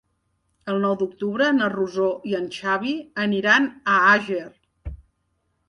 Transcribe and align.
El 0.71 0.79
nou 0.85 0.95
d'octubre 1.01 1.49
na 1.57 1.67
Rosó 1.73 2.09
i 2.31 2.35
en 2.39 2.49
Xavi 2.57 2.95
aniran 3.29 3.71
a 3.97 4.01
Àger. 4.17 4.43